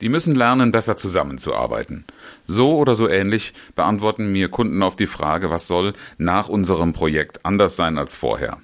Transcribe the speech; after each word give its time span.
Die 0.00 0.08
müssen 0.08 0.34
lernen, 0.34 0.70
besser 0.70 0.96
zusammenzuarbeiten. 0.96 2.04
So 2.46 2.76
oder 2.76 2.94
so 2.94 3.08
ähnlich 3.08 3.52
beantworten 3.74 4.32
mir 4.32 4.48
Kunden 4.48 4.82
auf 4.82 4.96
die 4.96 5.06
Frage, 5.06 5.50
was 5.50 5.66
soll 5.66 5.92
nach 6.18 6.48
unserem 6.48 6.92
Projekt 6.92 7.44
anders 7.44 7.76
sein 7.76 7.98
als 7.98 8.16
vorher. 8.16 8.58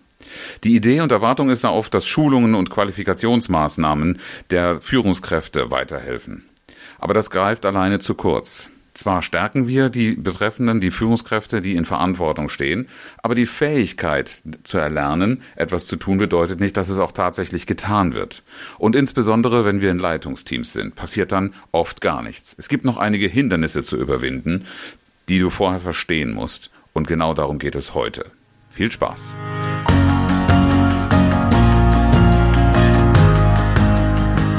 Die 0.64 0.74
Idee 0.74 1.00
und 1.00 1.12
Erwartung 1.12 1.50
ist 1.50 1.64
da 1.64 1.70
oft, 1.70 1.92
dass 1.94 2.06
Schulungen 2.06 2.54
und 2.54 2.70
Qualifikationsmaßnahmen 2.70 4.18
der 4.50 4.80
Führungskräfte 4.80 5.70
weiterhelfen. 5.70 6.44
Aber 6.98 7.14
das 7.14 7.30
greift 7.30 7.66
alleine 7.66 7.98
zu 7.98 8.14
kurz. 8.14 8.70
Zwar 8.96 9.20
stärken 9.20 9.68
wir 9.68 9.90
die 9.90 10.12
Betreffenden, 10.12 10.80
die 10.80 10.90
Führungskräfte, 10.90 11.60
die 11.60 11.76
in 11.76 11.84
Verantwortung 11.84 12.48
stehen, 12.48 12.88
aber 13.22 13.34
die 13.34 13.44
Fähigkeit 13.44 14.40
zu 14.62 14.78
erlernen, 14.78 15.42
etwas 15.54 15.86
zu 15.86 15.96
tun, 15.96 16.16
bedeutet 16.16 16.60
nicht, 16.60 16.78
dass 16.78 16.88
es 16.88 16.98
auch 16.98 17.12
tatsächlich 17.12 17.66
getan 17.66 18.14
wird. 18.14 18.42
Und 18.78 18.96
insbesondere, 18.96 19.66
wenn 19.66 19.82
wir 19.82 19.90
in 19.90 19.98
Leitungsteams 19.98 20.72
sind, 20.72 20.96
passiert 20.96 21.30
dann 21.30 21.52
oft 21.72 22.00
gar 22.00 22.22
nichts. 22.22 22.56
Es 22.58 22.70
gibt 22.70 22.86
noch 22.86 22.96
einige 22.96 23.26
Hindernisse 23.26 23.82
zu 23.82 23.98
überwinden, 23.98 24.64
die 25.28 25.40
du 25.40 25.50
vorher 25.50 25.80
verstehen 25.80 26.32
musst. 26.32 26.70
Und 26.94 27.06
genau 27.06 27.34
darum 27.34 27.58
geht 27.58 27.74
es 27.74 27.92
heute. 27.92 28.24
Viel 28.70 28.90
Spaß! 28.90 29.36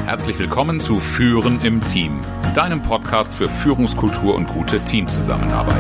Herzlich 0.06 0.40
willkommen 0.40 0.80
zu 0.80 1.00
Führen 1.00 1.60
im 1.64 1.84
Team, 1.84 2.22
deinem 2.58 2.82
Podcast 2.82 3.36
für 3.36 3.48
Führungskultur 3.48 4.34
und 4.34 4.48
gute 4.48 4.80
Teamzusammenarbeit. 4.80 5.78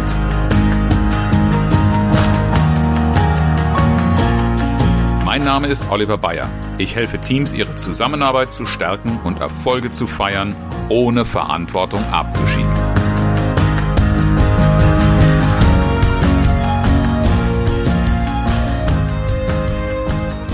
Mein 5.26 5.44
Name 5.44 5.70
ist 5.70 5.90
Oliver 5.90 6.20
Bayer. 6.20 6.48
Ich 6.78 6.96
helfe 6.96 7.20
Teams, 7.20 7.56
ihre 7.56 7.74
Zusammenarbeit 7.74 8.54
zu 8.54 8.68
stärken 8.68 9.20
und 9.24 9.42
Erfolge 9.42 9.92
zu 9.92 10.06
feiern, 10.06 10.56
ohne 10.90 11.26
Verantwortung 11.26 12.04
abzuschieben. 12.12 12.72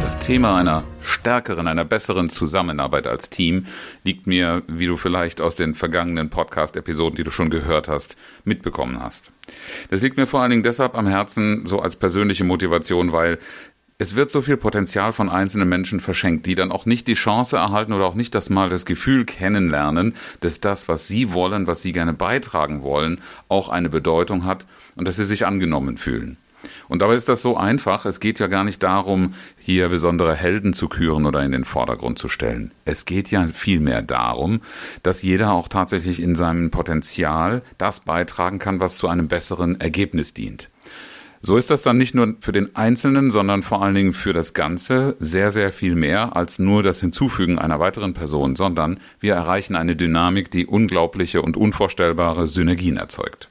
Das 0.02 0.20
Thema 0.20 0.56
einer 0.56 0.84
stärkeren, 1.14 1.68
einer 1.68 1.86
besseren 1.86 2.30
Zusammenarbeit 2.30 3.08
als 3.08 3.30
Team 3.30 3.68
liegt 4.04 4.28
mir, 4.28 4.64
wie 4.68 4.88
du 4.88 4.98
vielleicht 4.98 5.40
aus 5.42 5.56
den 5.56 5.74
vergangenen 5.76 6.30
Podcast-Episoden, 6.30 7.16
die 7.16 7.24
du 7.24 7.32
schon 7.32 7.50
gehört 7.50 7.88
hast, 7.88 8.18
mitbekommen 8.44 9.02
hast. 9.02 9.32
Das 9.90 10.02
liegt 10.02 10.18
mir 10.18 10.28
vor 10.28 10.42
allen 10.42 10.52
Dingen 10.52 10.64
deshalb 10.64 10.96
am 10.96 11.08
Herzen, 11.08 11.66
so 11.66 11.80
als 11.80 11.96
persönliche 11.96 12.44
Motivation, 12.44 13.12
weil 13.12 13.40
es 14.00 14.16
wird 14.16 14.32
so 14.32 14.42
viel 14.42 14.58
Potenzial 14.58 15.14
von 15.14 15.30
einzelnen 15.30 15.70
Menschen 15.70 16.00
verschenkt, 16.00 16.46
die 16.46 16.56
dann 16.56 16.72
auch 16.72 16.86
nicht 16.86 17.08
die 17.08 17.14
Chance 17.14 17.58
erhalten 17.58 17.94
oder 17.94 18.06
auch 18.06 18.16
nicht 18.16 18.36
das 18.36 18.50
mal 18.50 18.70
das 18.70 18.86
Gefühl 18.86 19.24
kennenlernen, 19.24 20.16
dass 20.42 20.60
das, 20.60 20.90
was 20.90 21.08
sie 21.08 21.32
wollen, 21.32 21.68
was 21.68 21.82
sie 21.82 21.94
gerne 21.94 22.14
beitragen 22.14 22.82
wollen, 22.82 23.22
auch 23.48 23.70
eine 23.70 23.90
Bedeutung 23.90 24.46
hat 24.46 24.66
und 24.96 25.08
dass 25.08 25.16
sie 25.16 25.26
sich 25.26 25.46
angenommen 25.46 25.98
fühlen. 25.98 26.38
Und 26.88 27.02
dabei 27.02 27.16
ist 27.16 27.30
das 27.30 27.42
so 27.42 27.58
einfach. 27.58 28.06
Es 28.06 28.20
geht 28.20 28.40
ja 28.40 28.48
gar 28.48 28.64
nicht 28.64 28.84
darum, 28.84 29.34
hier 29.58 29.90
besondere 29.90 30.36
Helden 30.36 30.74
zu 30.74 30.90
küren 30.90 31.26
oder 31.26 31.44
in 31.44 31.52
den 31.52 31.66
Vordergrund 31.66 32.20
zu 32.20 32.30
stellen. 32.30 32.72
Es 32.86 33.06
geht 33.06 33.32
ja 33.32 33.48
vielmehr 33.48 34.02
darum, 34.02 34.62
dass 35.02 35.22
jeder 35.22 35.54
auch 35.54 35.68
tatsächlich 35.68 36.22
in 36.22 36.36
seinem 36.36 36.72
Potenzial 36.72 37.62
das 37.78 38.02
beitragen 38.02 38.60
kann, 38.60 38.80
was 38.80 38.98
zu 38.98 39.08
einem 39.08 39.28
besseren 39.28 39.80
Ergebnis 39.80 40.34
dient. 40.34 40.70
So 41.46 41.58
ist 41.58 41.70
das 41.70 41.82
dann 41.82 41.98
nicht 41.98 42.16
nur 42.16 42.36
für 42.40 42.54
den 42.54 42.74
Einzelnen, 42.74 43.30
sondern 43.30 43.64
vor 43.64 43.84
allen 43.84 43.96
Dingen 43.96 44.14
für 44.14 44.32
das 44.32 44.54
Ganze 44.54 45.18
sehr, 45.20 45.52
sehr 45.52 45.74
viel 45.74 45.94
mehr 45.94 46.38
als 46.38 46.58
nur 46.58 46.84
das 46.84 47.02
Hinzufügen 47.02 47.60
einer 47.60 47.82
weiteren 47.82 48.14
Person, 48.14 48.56
sondern 48.56 49.02
wir 49.20 49.34
erreichen 49.34 49.76
eine 49.76 49.98
Dynamik, 49.98 50.52
die 50.52 50.66
unglaubliche 50.66 51.42
und 51.42 51.58
unvorstellbare 51.58 52.48
Synergien 52.48 52.96
erzeugt. 52.96 53.50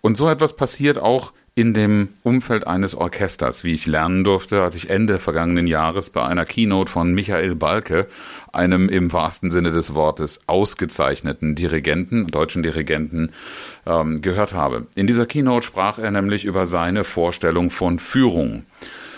Und 0.00 0.16
so 0.16 0.28
etwas 0.28 0.56
passiert 0.56 0.98
auch 0.98 1.32
in 1.56 1.72
dem 1.72 2.08
Umfeld 2.24 2.66
eines 2.66 2.96
Orchesters, 2.96 3.62
wie 3.62 3.72
ich 3.72 3.86
lernen 3.86 4.24
durfte, 4.24 4.62
als 4.62 4.74
ich 4.74 4.90
Ende 4.90 5.20
vergangenen 5.20 5.68
Jahres 5.68 6.10
bei 6.10 6.24
einer 6.24 6.44
Keynote 6.44 6.90
von 6.90 7.14
Michael 7.14 7.54
Balke, 7.54 8.08
einem 8.52 8.88
im 8.88 9.12
wahrsten 9.12 9.52
Sinne 9.52 9.70
des 9.70 9.94
Wortes 9.94 10.40
ausgezeichneten 10.48 11.54
Dirigenten, 11.54 12.26
deutschen 12.26 12.64
Dirigenten, 12.64 13.30
ähm, 13.86 14.20
gehört 14.20 14.52
habe. 14.52 14.86
In 14.96 15.06
dieser 15.06 15.26
Keynote 15.26 15.64
sprach 15.64 15.98
er 15.98 16.10
nämlich 16.10 16.44
über 16.44 16.66
seine 16.66 17.04
Vorstellung 17.04 17.70
von 17.70 18.00
Führung. 18.00 18.64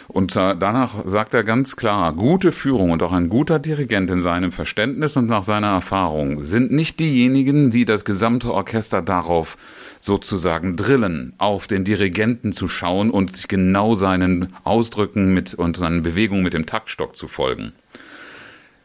Und 0.09 0.37
danach 0.37 0.95
sagt 1.05 1.35
er 1.35 1.43
ganz 1.43 1.75
klar, 1.75 2.13
gute 2.13 2.53
Führung 2.53 2.91
und 2.93 3.03
auch 3.03 3.13
ein 3.13 3.29
guter 3.29 3.59
Dirigent 3.59 4.09
in 4.09 4.21
seinem 4.21 4.53
Verständnis 4.53 5.17
und 5.17 5.27
nach 5.27 5.43
seiner 5.43 5.73
Erfahrung 5.73 6.45
sind 6.45 6.71
nicht 6.71 7.01
diejenigen, 7.01 7.71
die 7.71 7.85
das 7.85 8.05
gesamte 8.05 8.53
Orchester 8.55 9.03
darauf 9.03 9.59
sozusagen 10.07 10.77
drillen, 10.77 11.33
auf 11.39 11.67
den 11.67 11.83
Dirigenten 11.83 12.53
zu 12.53 12.69
schauen 12.69 13.11
und 13.11 13.37
sich 13.37 13.49
genau 13.49 13.97
seinen 13.97 14.55
Ausdrücken 14.63 15.35
mit 15.35 15.53
und 15.55 15.77
seinen 15.77 16.03
Bewegungen 16.03 16.45
mit 16.45 16.55
dem 16.55 16.65
Taktstock 16.65 17.17
zu 17.17 17.27
folgen. 17.27 17.73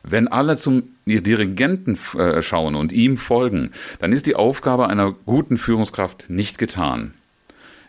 Wenn 0.04 0.28
alle 0.28 0.58
zum 0.58 0.82
Dirigenten 1.06 1.96
äh, 2.18 2.42
schauen 2.42 2.74
und 2.74 2.92
ihm 2.92 3.18
folgen, 3.18 3.72
dann 4.00 4.14
ist 4.14 4.26
die 4.26 4.36
Aufgabe 4.36 4.88
einer 4.88 5.12
guten 5.12 5.60
Führungskraft 5.60 6.28
nicht 6.28 6.58
getan. 6.58 7.14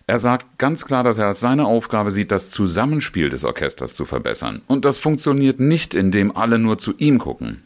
Er 0.06 0.18
sagt 0.18 0.58
ganz 0.58 0.84
klar, 0.84 1.02
dass 1.02 1.16
er 1.16 1.28
als 1.28 1.40
seine 1.40 1.64
Aufgabe 1.64 2.10
sieht, 2.10 2.32
das 2.32 2.50
Zusammenspiel 2.50 3.30
des 3.30 3.44
Orchesters 3.44 3.94
zu 3.94 4.04
verbessern. 4.04 4.60
Und 4.66 4.84
das 4.84 4.98
funktioniert 4.98 5.58
nicht, 5.58 5.94
indem 5.94 6.36
alle 6.36 6.58
nur 6.58 6.76
zu 6.76 6.92
ihm 6.98 7.18
gucken. 7.18 7.62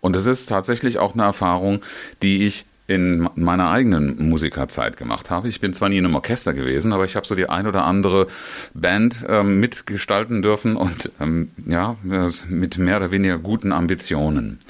Und 0.00 0.16
es 0.16 0.26
ist 0.26 0.48
tatsächlich 0.48 0.98
auch 0.98 1.14
eine 1.14 1.22
Erfahrung, 1.22 1.82
die 2.22 2.44
ich 2.44 2.64
in 2.88 3.28
meiner 3.34 3.70
eigenen 3.70 4.28
Musikerzeit 4.28 4.96
gemacht 4.96 5.30
habe. 5.30 5.48
Ich 5.48 5.60
bin 5.60 5.74
zwar 5.74 5.88
nie 5.88 5.98
in 5.98 6.04
einem 6.04 6.14
Orchester 6.14 6.54
gewesen, 6.54 6.92
aber 6.92 7.04
ich 7.04 7.16
habe 7.16 7.26
so 7.26 7.34
die 7.34 7.48
ein 7.48 7.66
oder 7.66 7.84
andere 7.84 8.28
Band 8.74 9.24
ähm, 9.28 9.58
mitgestalten 9.58 10.40
dürfen 10.40 10.76
und 10.76 11.10
ähm, 11.20 11.50
ja, 11.66 11.96
mit 12.48 12.78
mehr 12.78 12.98
oder 12.98 13.10
weniger 13.10 13.38
guten 13.38 13.72
Ambitionen. 13.72 14.60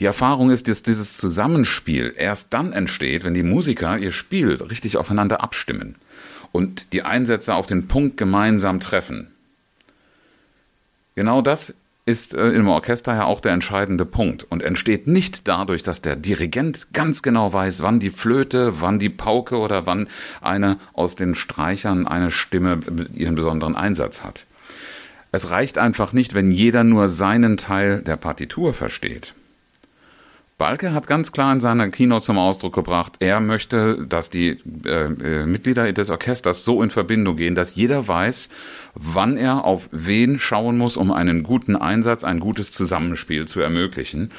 Die 0.00 0.04
Erfahrung 0.04 0.50
ist, 0.50 0.66
dass 0.66 0.82
dieses 0.82 1.16
Zusammenspiel 1.16 2.12
erst 2.16 2.52
dann 2.52 2.72
entsteht, 2.72 3.22
wenn 3.22 3.34
die 3.34 3.44
Musiker 3.44 3.98
ihr 3.98 4.12
Spiel 4.12 4.54
richtig 4.54 4.96
aufeinander 4.96 5.40
abstimmen 5.40 5.94
und 6.50 6.92
die 6.92 7.02
Einsätze 7.02 7.54
auf 7.54 7.66
den 7.66 7.86
Punkt 7.86 8.16
gemeinsam 8.16 8.80
treffen. 8.80 9.28
Genau 11.14 11.40
das 11.42 11.74
ist 12.06 12.34
äh, 12.34 12.48
im 12.50 12.68
Orchester 12.68 13.14
ja 13.14 13.24
auch 13.24 13.40
der 13.40 13.52
entscheidende 13.52 14.04
Punkt 14.04 14.44
und 14.44 14.62
entsteht 14.62 15.06
nicht 15.06 15.48
dadurch, 15.48 15.82
dass 15.82 16.00
der 16.00 16.16
Dirigent 16.16 16.88
ganz 16.92 17.22
genau 17.22 17.52
weiß, 17.52 17.82
wann 17.82 18.00
die 18.00 18.10
Flöte, 18.10 18.80
wann 18.80 18.98
die 18.98 19.10
Pauke 19.10 19.58
oder 19.58 19.86
wann 19.86 20.08
eine 20.40 20.78
aus 20.92 21.14
den 21.14 21.34
Streichern 21.34 22.06
eine 22.06 22.30
Stimme 22.30 22.80
ihren 23.14 23.34
besonderen 23.34 23.76
Einsatz 23.76 24.22
hat. 24.22 24.44
Es 25.32 25.50
reicht 25.50 25.78
einfach 25.78 26.12
nicht, 26.12 26.34
wenn 26.34 26.50
jeder 26.50 26.82
nur 26.82 27.08
seinen 27.08 27.56
Teil 27.56 28.02
der 28.02 28.16
Partitur 28.16 28.74
versteht. 28.74 29.34
Balke 30.60 30.92
hat 30.92 31.06
ganz 31.06 31.32
klar 31.32 31.54
in 31.54 31.60
seiner 31.60 31.88
Keynote 31.88 32.26
zum 32.26 32.36
Ausdruck 32.36 32.74
gebracht, 32.74 33.14
er 33.20 33.40
möchte, 33.40 34.04
dass 34.06 34.28
die 34.28 34.58
äh, 34.84 35.06
äh, 35.06 35.46
Mitglieder 35.46 35.90
des 35.90 36.10
Orchesters 36.10 36.66
so 36.66 36.82
in 36.82 36.90
Verbindung 36.90 37.36
gehen, 37.36 37.54
dass 37.54 37.76
jeder 37.76 38.06
weiß, 38.06 38.50
wann 38.92 39.38
er 39.38 39.64
auf 39.64 39.88
wen 39.90 40.38
schauen 40.38 40.76
muss, 40.76 40.98
um 40.98 41.12
einen 41.12 41.44
guten 41.44 41.76
Einsatz, 41.76 42.24
ein 42.24 42.40
gutes 42.40 42.72
Zusammenspiel 42.72 43.46
zu 43.46 43.60
ermöglichen. 43.60 44.32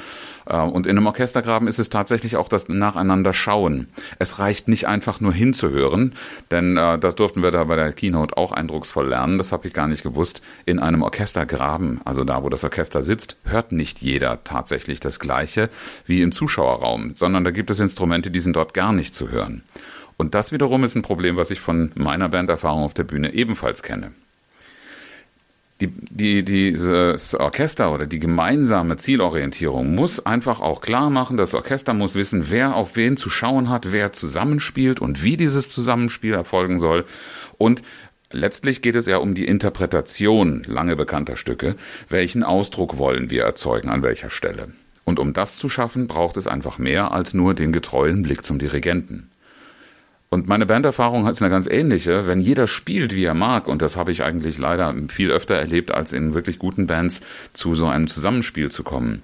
Äh, 0.51 0.57
und 0.57 0.85
in 0.85 0.97
einem 0.97 1.07
Orchestergraben 1.07 1.67
ist 1.67 1.79
es 1.79 1.89
tatsächlich 1.89 2.35
auch 2.35 2.50
das 2.50 2.69
Nacheinander 2.69 3.34
schauen. 3.34 3.88
Es 4.19 4.39
reicht 4.39 4.67
nicht 4.67 4.88
einfach 4.88 5.19
nur 5.22 5.34
hinzuhören, 5.34 6.13
denn 6.51 6.78
äh, 6.78 7.00
das 7.00 7.16
durften 7.16 7.41
wir 7.41 7.51
da 7.51 7.63
bei 7.63 7.75
der 7.75 7.94
Keynote 7.94 8.38
auch 8.38 8.51
eindrucksvoll 8.51 9.07
lernen. 9.07 9.38
Das 9.38 9.51
habe 9.51 9.67
ich 9.67 9.73
gar 9.73 9.88
nicht 9.88 10.03
gewusst. 10.03 10.41
In 10.66 10.79
einem 10.79 11.01
Orchestergraben, 11.01 12.01
also 12.06 12.23
da, 12.23 12.44
wo 12.44 12.50
das 12.50 12.63
Orchester 12.63 13.01
sitzt, 13.01 13.38
hört 13.45 13.72
nicht 13.72 14.01
jeder 14.01 14.44
tatsächlich 14.44 15.00
das 15.00 15.19
Gleiche 15.19 15.69
wie 16.06 16.22
im 16.22 16.31
Zuschauerraum, 16.31 17.13
sondern 17.15 17.44
da 17.44 17.51
gibt 17.51 17.71
es 17.71 17.80
Instrumente, 17.80 18.31
die 18.31 18.39
sind 18.39 18.56
dort 18.56 18.74
gar 18.74 18.94
nicht 18.94 19.15
zu 19.15 19.30
hören. 19.30 19.63
Und 20.18 20.36
das 20.36 20.51
wiederum 20.51 20.83
ist 20.83 20.95
ein 20.95 21.01
Problem, 21.01 21.38
was 21.38 21.50
ich 21.50 21.59
von 21.59 21.92
meiner 21.95 22.30
Banderfahrung 22.30 22.83
auf 22.83 22.94
der 22.94 23.06
Bühne 23.06 23.33
ebenfalls 23.33 23.81
kenne 23.81 24.12
die, 25.81 25.88
die, 26.10 26.44
dieses 26.44 27.33
Orchester 27.36 27.92
oder 27.94 28.06
die 28.06 28.19
gemeinsame 28.19 28.98
Zielorientierung 28.98 29.95
muss 29.95 30.24
einfach 30.25 30.62
auch 30.62 30.81
klar 30.81 31.10
machen, 31.10 31.38
das 31.38 31.54
Orchester 31.54 31.94
muss 31.94 32.16
wissen, 32.16 32.45
wer 32.50 32.75
auf 32.75 32.95
wen 32.95 33.18
zu 33.18 33.30
schauen 33.30 33.69
hat, 33.69 33.92
wer 33.92 34.13
zusammenspielt 34.13 35.00
und 35.00 35.24
wie 35.24 35.38
dieses 35.38 35.69
Zusammenspiel 35.69 36.33
erfolgen 36.33 36.80
soll. 36.80 37.06
Und 37.57 37.81
letztlich 38.31 38.81
geht 38.81 38.95
es 38.95 39.07
ja 39.07 39.18
um 39.18 39.33
die 39.33 39.48
Interpretation 39.48 40.63
lange 40.68 40.95
bekannter 40.95 41.36
Stücke. 41.36 41.75
Welchen 42.10 42.44
Ausdruck 42.44 42.98
wollen 42.98 43.31
wir 43.31 43.44
erzeugen 43.44 43.89
an 43.89 44.04
welcher 44.04 44.30
Stelle? 44.30 44.68
Und 45.04 45.18
um 45.18 45.33
das 45.33 45.57
zu 45.57 45.68
schaffen, 45.68 46.06
braucht 46.06 46.38
es 46.38 46.45
einfach 46.45 46.78
mehr 46.78 47.12
als 47.12 47.33
nur 47.33 47.56
den 47.56 47.72
getreuen 47.72 48.22
Blick 48.22 48.45
zum 48.45 48.60
Dirigenten. 48.60 49.31
Und 50.33 50.48
meine 50.48 50.66
Banderfahrung 50.66 51.28
ist 51.28 51.42
eine 51.42 51.51
ganz 51.51 51.68
ähnliche. 51.68 52.25
Wenn 52.25 52.39
jeder 52.39 52.66
spielt, 52.66 53.13
wie 53.13 53.25
er 53.25 53.33
mag, 53.33 53.68
und 53.68 53.81
das 53.81 53.98
habe 53.98 54.13
ich 54.13 54.24
eigentlich 54.24 54.57
leider 54.57 54.95
viel 55.10 55.30
öfter 55.30 55.56
erlebt, 55.56 55.94
als 55.94 56.13
in 56.13 56.33
wirklich 56.33 56.57
guten 56.57 56.88
Bands 56.88 57.19
zu 57.51 57.75
so 57.75 57.88
einem 57.88 58.07
Zusammenspiel 58.07 58.72
zu 58.72 58.83
kommen, 58.83 59.24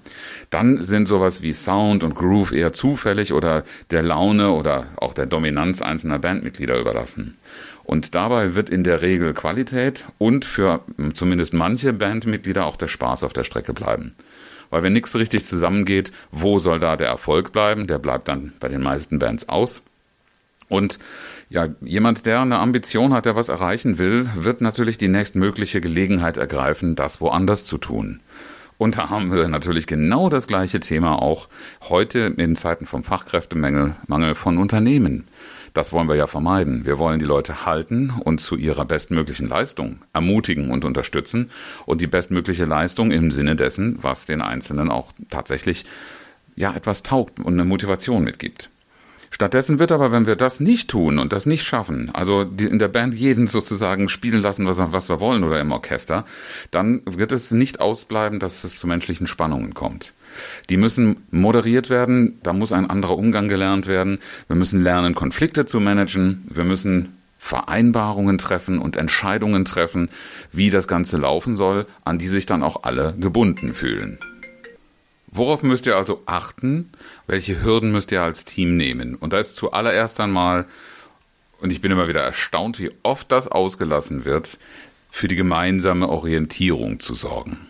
dann 0.50 0.84
sind 0.84 1.08
sowas 1.08 1.40
wie 1.40 1.54
Sound 1.54 2.02
und 2.02 2.14
Groove 2.14 2.52
eher 2.52 2.74
zufällig 2.74 3.32
oder 3.32 3.64
der 3.90 4.02
Laune 4.02 4.50
oder 4.50 4.88
auch 4.96 5.14
der 5.14 5.24
Dominanz 5.24 5.80
einzelner 5.80 6.18
Bandmitglieder 6.18 6.78
überlassen. 6.78 7.38
Und 7.84 8.14
dabei 8.14 8.54
wird 8.54 8.68
in 8.68 8.84
der 8.84 9.00
Regel 9.00 9.32
Qualität 9.32 10.04
und 10.18 10.44
für 10.44 10.82
zumindest 11.14 11.54
manche 11.54 11.94
Bandmitglieder 11.94 12.66
auch 12.66 12.76
der 12.76 12.88
Spaß 12.88 13.24
auf 13.24 13.32
der 13.32 13.44
Strecke 13.44 13.72
bleiben. 13.72 14.12
Weil 14.68 14.82
wenn 14.82 14.92
nichts 14.92 15.16
richtig 15.16 15.46
zusammengeht, 15.46 16.12
wo 16.32 16.58
soll 16.58 16.80
da 16.80 16.98
der 16.98 17.08
Erfolg 17.08 17.50
bleiben? 17.50 17.86
Der 17.86 17.98
bleibt 17.98 18.28
dann 18.28 18.52
bei 18.60 18.68
den 18.68 18.82
meisten 18.82 19.18
Bands 19.18 19.48
aus. 19.48 19.80
Und 20.68 20.98
ja, 21.50 21.68
jemand, 21.80 22.26
der 22.26 22.40
eine 22.40 22.58
Ambition 22.58 23.14
hat, 23.14 23.24
der 23.24 23.36
was 23.36 23.48
erreichen 23.48 23.98
will, 23.98 24.28
wird 24.36 24.60
natürlich 24.60 24.98
die 24.98 25.08
nächstmögliche 25.08 25.80
Gelegenheit 25.80 26.36
ergreifen, 26.36 26.94
das 26.94 27.20
woanders 27.20 27.64
zu 27.64 27.78
tun. 27.78 28.20
Und 28.76 28.96
da 28.96 29.10
haben 29.10 29.32
wir 29.32 29.48
natürlich 29.48 29.86
genau 29.86 30.28
das 30.28 30.46
gleiche 30.46 30.78
Thema 30.78 31.20
auch 31.20 31.48
heute 31.88 32.34
in 32.36 32.54
Zeiten 32.54 32.86
vom 32.86 33.02
Fachkräftemangel 33.02 33.96
Mangel 34.06 34.34
von 34.36 34.56
Unternehmen. 34.56 35.26
Das 35.74 35.92
wollen 35.92 36.08
wir 36.08 36.16
ja 36.16 36.26
vermeiden. 36.26 36.84
Wir 36.84 36.98
wollen 36.98 37.18
die 37.18 37.24
Leute 37.24 37.66
halten 37.66 38.12
und 38.24 38.40
zu 38.40 38.56
ihrer 38.56 38.84
bestmöglichen 38.84 39.48
Leistung 39.48 39.98
ermutigen 40.12 40.70
und 40.70 40.84
unterstützen 40.84 41.50
und 41.86 42.00
die 42.00 42.06
bestmögliche 42.06 42.64
Leistung 42.64 43.10
im 43.10 43.30
Sinne 43.30 43.56
dessen, 43.56 43.98
was 44.00 44.26
den 44.26 44.42
Einzelnen 44.42 44.90
auch 44.90 45.12
tatsächlich 45.28 45.84
ja 46.56 46.74
etwas 46.74 47.02
taugt 47.02 47.38
und 47.38 47.54
eine 47.54 47.64
Motivation 47.64 48.24
mitgibt. 48.24 48.70
Stattdessen 49.30 49.78
wird 49.78 49.92
aber, 49.92 50.10
wenn 50.10 50.26
wir 50.26 50.36
das 50.36 50.60
nicht 50.60 50.90
tun 50.90 51.18
und 51.18 51.32
das 51.32 51.46
nicht 51.46 51.64
schaffen, 51.64 52.10
also 52.12 52.42
in 52.42 52.78
der 52.78 52.88
Band 52.88 53.14
jeden 53.14 53.46
sozusagen 53.46 54.08
spielen 54.08 54.40
lassen, 54.40 54.66
was, 54.66 54.80
was 54.80 55.08
wir 55.08 55.20
wollen 55.20 55.44
oder 55.44 55.60
im 55.60 55.72
Orchester, 55.72 56.24
dann 56.70 57.02
wird 57.04 57.32
es 57.32 57.50
nicht 57.50 57.80
ausbleiben, 57.80 58.40
dass 58.40 58.64
es 58.64 58.76
zu 58.76 58.86
menschlichen 58.86 59.26
Spannungen 59.26 59.74
kommt. 59.74 60.12
Die 60.70 60.76
müssen 60.76 61.16
moderiert 61.30 61.90
werden, 61.90 62.38
da 62.42 62.52
muss 62.52 62.72
ein 62.72 62.88
anderer 62.88 63.16
Umgang 63.16 63.48
gelernt 63.48 63.86
werden. 63.86 64.18
Wir 64.46 64.56
müssen 64.56 64.82
lernen, 64.82 65.14
Konflikte 65.14 65.66
zu 65.66 65.80
managen. 65.80 66.44
Wir 66.48 66.64
müssen 66.64 67.16
Vereinbarungen 67.38 68.38
treffen 68.38 68.78
und 68.78 68.96
Entscheidungen 68.96 69.64
treffen, 69.64 70.10
wie 70.52 70.70
das 70.70 70.88
Ganze 70.88 71.16
laufen 71.16 71.56
soll, 71.56 71.86
an 72.04 72.18
die 72.18 72.28
sich 72.28 72.46
dann 72.46 72.62
auch 72.62 72.82
alle 72.82 73.14
gebunden 73.18 73.74
fühlen. 73.74 74.18
Worauf 75.30 75.62
müsst 75.62 75.86
ihr 75.86 75.96
also 75.96 76.22
achten? 76.26 76.90
Welche 77.26 77.62
Hürden 77.62 77.92
müsst 77.92 78.12
ihr 78.12 78.22
als 78.22 78.44
Team 78.44 78.76
nehmen? 78.76 79.14
Und 79.14 79.32
da 79.32 79.38
ist 79.38 79.56
zuallererst 79.56 80.18
einmal, 80.20 80.66
und 81.60 81.70
ich 81.70 81.80
bin 81.80 81.92
immer 81.92 82.08
wieder 82.08 82.22
erstaunt, 82.22 82.78
wie 82.80 82.90
oft 83.02 83.30
das 83.30 83.48
ausgelassen 83.48 84.24
wird, 84.24 84.58
für 85.10 85.28
die 85.28 85.36
gemeinsame 85.36 86.08
Orientierung 86.08 87.00
zu 87.00 87.14
sorgen. 87.14 87.67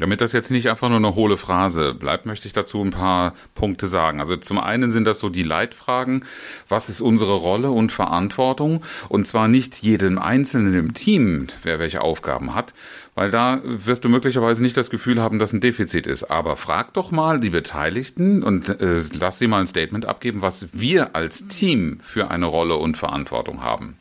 Damit 0.00 0.22
das 0.22 0.32
jetzt 0.32 0.50
nicht 0.50 0.70
einfach 0.70 0.88
nur 0.88 0.96
eine 0.96 1.14
hohle 1.14 1.36
Phrase 1.36 1.92
bleibt, 1.92 2.24
möchte 2.24 2.46
ich 2.46 2.54
dazu 2.54 2.82
ein 2.82 2.90
paar 2.90 3.34
Punkte 3.54 3.86
sagen. 3.86 4.20
Also 4.20 4.34
zum 4.38 4.58
einen 4.58 4.90
sind 4.90 5.04
das 5.04 5.20
so 5.20 5.28
die 5.28 5.42
Leitfragen. 5.42 6.24
Was 6.70 6.88
ist 6.88 7.02
unsere 7.02 7.34
Rolle 7.34 7.70
und 7.70 7.92
Verantwortung? 7.92 8.82
Und 9.10 9.26
zwar 9.26 9.46
nicht 9.46 9.82
jedem 9.82 10.18
Einzelnen 10.18 10.74
im 10.74 10.94
Team, 10.94 11.48
wer 11.62 11.78
welche 11.78 12.00
Aufgaben 12.00 12.54
hat, 12.54 12.72
weil 13.14 13.30
da 13.30 13.60
wirst 13.62 14.02
du 14.04 14.08
möglicherweise 14.08 14.62
nicht 14.62 14.78
das 14.78 14.88
Gefühl 14.88 15.20
haben, 15.20 15.38
dass 15.38 15.52
ein 15.52 15.60
Defizit 15.60 16.06
ist. 16.06 16.30
Aber 16.30 16.56
frag 16.56 16.94
doch 16.94 17.10
mal 17.10 17.38
die 17.38 17.50
Beteiligten 17.50 18.42
und 18.42 18.80
äh, 18.80 19.02
lass 19.12 19.38
sie 19.38 19.48
mal 19.48 19.60
ein 19.60 19.66
Statement 19.66 20.06
abgeben, 20.06 20.40
was 20.40 20.68
wir 20.72 21.14
als 21.14 21.48
Team 21.48 22.00
für 22.02 22.30
eine 22.30 22.46
Rolle 22.46 22.76
und 22.76 22.96
Verantwortung 22.96 23.62
haben. 23.62 23.98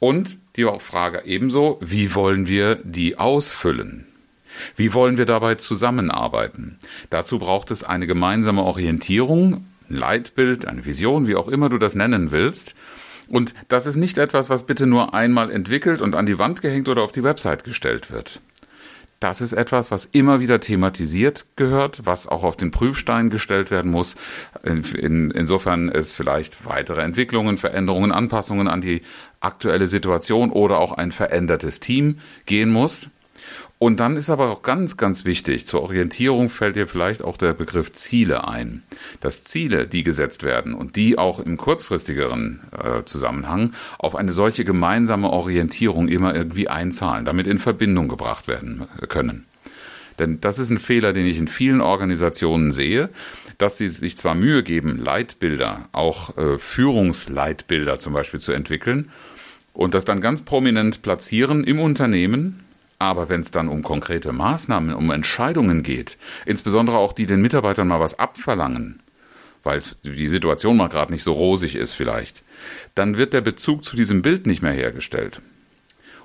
Und 0.00 0.38
die 0.56 0.66
Frage 0.80 1.22
ebenso, 1.24 1.78
wie 1.80 2.16
wollen 2.16 2.48
wir 2.48 2.80
die 2.82 3.16
ausfüllen? 3.16 4.06
Wie 4.76 4.94
wollen 4.94 5.18
wir 5.18 5.26
dabei 5.26 5.54
zusammenarbeiten? 5.56 6.78
Dazu 7.10 7.38
braucht 7.38 7.70
es 7.70 7.84
eine 7.84 8.06
gemeinsame 8.06 8.62
Orientierung, 8.62 9.64
ein 9.90 9.96
Leitbild, 9.96 10.66
eine 10.66 10.84
Vision, 10.84 11.26
wie 11.26 11.36
auch 11.36 11.48
immer 11.48 11.68
du 11.68 11.78
das 11.78 11.94
nennen 11.94 12.30
willst. 12.30 12.74
Und 13.28 13.54
das 13.68 13.86
ist 13.86 13.96
nicht 13.96 14.18
etwas, 14.18 14.50
was 14.50 14.66
bitte 14.66 14.86
nur 14.86 15.14
einmal 15.14 15.50
entwickelt 15.50 16.00
und 16.00 16.14
an 16.14 16.26
die 16.26 16.38
Wand 16.38 16.60
gehängt 16.62 16.88
oder 16.88 17.02
auf 17.02 17.12
die 17.12 17.24
Website 17.24 17.64
gestellt 17.64 18.10
wird. 18.10 18.40
Das 19.20 19.40
ist 19.40 19.54
etwas, 19.54 19.90
was 19.90 20.04
immer 20.04 20.40
wieder 20.40 20.60
thematisiert 20.60 21.46
gehört, 21.56 22.02
was 22.04 22.28
auch 22.28 22.44
auf 22.44 22.58
den 22.58 22.70
Prüfstein 22.70 23.30
gestellt 23.30 23.70
werden 23.70 23.90
muss. 23.90 24.16
In, 24.62 24.82
in, 24.82 25.30
insofern 25.30 25.88
es 25.88 26.12
vielleicht 26.12 26.66
weitere 26.66 27.00
Entwicklungen, 27.00 27.56
Veränderungen, 27.56 28.12
Anpassungen 28.12 28.68
an 28.68 28.82
die 28.82 29.00
aktuelle 29.40 29.86
Situation 29.86 30.50
oder 30.50 30.78
auch 30.78 30.92
ein 30.92 31.10
verändertes 31.10 31.80
Team 31.80 32.18
gehen 32.44 32.70
muss. 32.70 33.08
Und 33.78 34.00
dann 34.00 34.16
ist 34.16 34.30
aber 34.30 34.50
auch 34.50 34.62
ganz, 34.62 34.96
ganz 34.96 35.24
wichtig, 35.24 35.66
zur 35.66 35.82
Orientierung 35.82 36.48
fällt 36.48 36.76
dir 36.76 36.86
vielleicht 36.86 37.22
auch 37.22 37.36
der 37.36 37.52
Begriff 37.52 37.92
Ziele 37.92 38.46
ein. 38.46 38.82
Dass 39.20 39.44
Ziele, 39.44 39.86
die 39.86 40.04
gesetzt 40.04 40.42
werden 40.42 40.74
und 40.74 40.96
die 40.96 41.18
auch 41.18 41.40
im 41.40 41.56
kurzfristigeren 41.56 42.60
äh, 42.72 43.04
Zusammenhang 43.04 43.74
auf 43.98 44.14
eine 44.14 44.32
solche 44.32 44.64
gemeinsame 44.64 45.28
Orientierung 45.28 46.08
immer 46.08 46.34
irgendwie 46.34 46.68
einzahlen, 46.68 47.24
damit 47.24 47.46
in 47.46 47.58
Verbindung 47.58 48.08
gebracht 48.08 48.48
werden 48.48 48.86
können. 49.08 49.44
Denn 50.18 50.40
das 50.40 50.58
ist 50.58 50.70
ein 50.70 50.78
Fehler, 50.78 51.12
den 51.12 51.26
ich 51.26 51.38
in 51.38 51.48
vielen 51.48 51.80
Organisationen 51.80 52.70
sehe, 52.70 53.10
dass 53.58 53.78
sie 53.78 53.88
sich 53.88 54.16
zwar 54.16 54.34
Mühe 54.34 54.62
geben, 54.62 54.98
Leitbilder, 54.98 55.88
auch 55.92 56.36
äh, 56.38 56.58
Führungsleitbilder 56.58 57.98
zum 57.98 58.12
Beispiel 58.12 58.40
zu 58.40 58.52
entwickeln 58.52 59.10
und 59.72 59.94
das 59.94 60.04
dann 60.04 60.20
ganz 60.20 60.42
prominent 60.42 61.02
platzieren 61.02 61.64
im 61.64 61.80
Unternehmen, 61.80 62.63
aber 62.98 63.28
wenn 63.28 63.40
es 63.40 63.50
dann 63.50 63.68
um 63.68 63.82
konkrete 63.82 64.32
Maßnahmen, 64.32 64.94
um 64.94 65.10
Entscheidungen 65.10 65.82
geht, 65.82 66.16
insbesondere 66.46 66.98
auch 66.98 67.12
die 67.12 67.26
den 67.26 67.40
Mitarbeitern 67.40 67.88
mal 67.88 68.00
was 68.00 68.18
abverlangen, 68.18 69.00
weil 69.62 69.82
die 70.02 70.28
Situation 70.28 70.76
mal 70.76 70.88
gerade 70.88 71.12
nicht 71.12 71.22
so 71.22 71.32
rosig 71.32 71.74
ist 71.74 71.94
vielleicht, 71.94 72.42
dann 72.94 73.16
wird 73.16 73.32
der 73.32 73.40
Bezug 73.40 73.84
zu 73.84 73.96
diesem 73.96 74.22
Bild 74.22 74.46
nicht 74.46 74.62
mehr 74.62 74.72
hergestellt. 74.72 75.40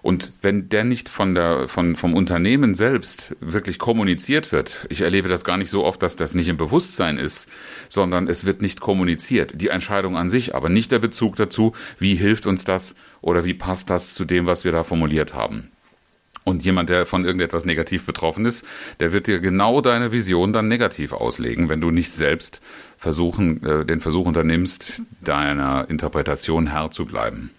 Und 0.01 0.31
wenn 0.41 0.69
der 0.69 0.85
nicht 0.85 1.09
von 1.09 1.35
der, 1.35 1.67
von, 1.67 1.95
vom 1.97 2.13
Unternehmen 2.13 2.73
selbst 2.73 3.35
wirklich 3.41 3.79
kommuniziert 3.79 4.51
wird, 4.51 4.85
ich 4.89 5.01
erlebe 5.01 5.27
das 5.27 5.43
gar 5.43 5.57
nicht 5.57 5.69
so 5.69 5.83
oft, 5.83 6.01
dass 6.01 6.15
das 6.15 6.35
nicht 6.35 6.47
im 6.47 6.55
Bewusstsein 6.57 7.17
ist, 7.17 7.49
sondern 7.89 8.27
es 8.27 8.45
wird 8.45 8.61
nicht 8.61 8.79
kommuniziert. 8.79 9.59
Die 9.59 9.67
Entscheidung 9.67 10.15
an 10.15 10.29
sich, 10.29 10.55
aber 10.55 10.69
nicht 10.69 10.91
der 10.91 10.99
Bezug 10.99 11.35
dazu, 11.35 11.73
wie 11.97 12.15
hilft 12.15 12.45
uns 12.45 12.63
das 12.63 12.95
oder 13.21 13.43
wie 13.43 13.53
passt 13.53 13.89
das 13.89 14.13
zu 14.13 14.23
dem, 14.23 14.45
was 14.45 14.63
wir 14.63 14.71
da 14.71 14.83
formuliert 14.83 15.33
haben. 15.33 15.69
Und 16.49 16.65
jemand, 16.65 16.89
der 16.89 17.05
von 17.05 17.25
irgendetwas 17.25 17.63
negativ 17.63 18.07
betroffen 18.07 18.45
ist, 18.45 18.65
der 18.99 19.13
wird 19.13 19.27
dir 19.27 19.39
genau 19.39 19.81
deine 19.81 20.11
Vision 20.11 20.51
dann 20.51 20.67
negativ 20.67 21.13
auslegen, 21.13 21.69
wenn 21.69 21.79
du 21.79 21.91
nicht 21.91 22.11
selbst 22.11 22.59
versuchen, 22.97 23.63
äh, 23.63 23.85
den 23.85 24.01
Versuch 24.01 24.25
unternimmst, 24.25 25.03
deiner 25.21 25.87
Interpretation 25.89 26.67
Herr 26.71 26.89
zu 26.89 27.05
bleiben. 27.05 27.51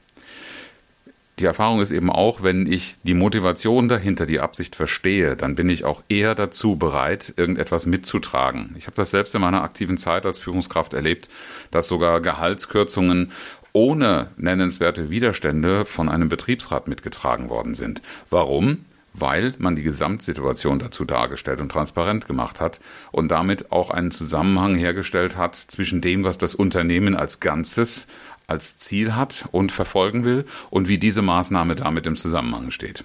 Die 1.38 1.46
Erfahrung 1.46 1.80
ist 1.80 1.92
eben 1.92 2.10
auch, 2.10 2.42
wenn 2.42 2.70
ich 2.70 2.96
die 3.04 3.14
Motivation 3.14 3.88
dahinter, 3.88 4.26
die 4.26 4.40
Absicht 4.40 4.76
verstehe, 4.76 5.36
dann 5.36 5.54
bin 5.54 5.70
ich 5.70 5.84
auch 5.84 6.02
eher 6.08 6.34
dazu 6.34 6.76
bereit, 6.76 7.32
irgendetwas 7.36 7.86
mitzutragen. 7.86 8.74
Ich 8.76 8.86
habe 8.86 8.96
das 8.96 9.10
selbst 9.10 9.34
in 9.34 9.40
meiner 9.40 9.62
aktiven 9.62 9.96
Zeit 9.96 10.26
als 10.26 10.38
Führungskraft 10.38 10.92
erlebt, 10.94 11.30
dass 11.70 11.88
sogar 11.88 12.20
Gehaltskürzungen 12.20 13.32
ohne 13.72 14.28
nennenswerte 14.36 15.10
Widerstände 15.10 15.84
von 15.84 16.08
einem 16.08 16.28
Betriebsrat 16.28 16.88
mitgetragen 16.88 17.48
worden 17.48 17.74
sind. 17.74 18.02
Warum? 18.30 18.84
Weil 19.12 19.54
man 19.58 19.76
die 19.76 19.82
Gesamtsituation 19.82 20.78
dazu 20.78 21.04
dargestellt 21.04 21.60
und 21.60 21.70
transparent 21.70 22.26
gemacht 22.26 22.60
hat 22.60 22.80
und 23.10 23.28
damit 23.30 23.72
auch 23.72 23.90
einen 23.90 24.12
Zusammenhang 24.12 24.76
hergestellt 24.76 25.36
hat 25.36 25.56
zwischen 25.56 26.00
dem, 26.00 26.24
was 26.24 26.38
das 26.38 26.54
Unternehmen 26.54 27.16
als 27.16 27.40
Ganzes 27.40 28.06
als 28.46 28.78
Ziel 28.78 29.14
hat 29.14 29.48
und 29.52 29.72
verfolgen 29.72 30.24
will 30.24 30.44
und 30.70 30.88
wie 30.88 30.98
diese 30.98 31.22
Maßnahme 31.22 31.76
damit 31.76 32.06
im 32.06 32.16
Zusammenhang 32.16 32.70
steht. 32.70 33.04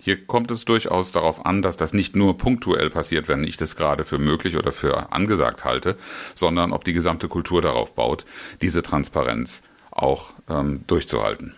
Hier 0.00 0.22
kommt 0.26 0.50
es 0.50 0.66
durchaus 0.66 1.12
darauf 1.12 1.46
an, 1.46 1.62
dass 1.62 1.78
das 1.78 1.94
nicht 1.94 2.14
nur 2.14 2.36
punktuell 2.36 2.90
passiert, 2.90 3.26
wenn 3.26 3.42
ich 3.42 3.56
das 3.56 3.74
gerade 3.74 4.04
für 4.04 4.18
möglich 4.18 4.58
oder 4.58 4.70
für 4.70 5.12
angesagt 5.12 5.64
halte, 5.64 5.96
sondern 6.34 6.72
ob 6.72 6.84
die 6.84 6.92
gesamte 6.92 7.26
Kultur 7.26 7.62
darauf 7.62 7.94
baut, 7.94 8.26
diese 8.60 8.82
Transparenz 8.82 9.62
auch 9.94 10.32
ähm, 10.48 10.80
durchzuhalten. 10.86 11.54